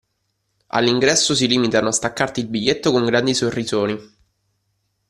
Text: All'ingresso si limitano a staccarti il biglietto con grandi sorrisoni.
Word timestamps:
All'ingresso 0.69 1.35
si 1.35 1.45
limitano 1.47 1.89
a 1.89 1.91
staccarti 1.91 2.39
il 2.39 2.47
biglietto 2.47 2.91
con 2.91 3.05
grandi 3.05 3.35
sorrisoni. 3.35 4.13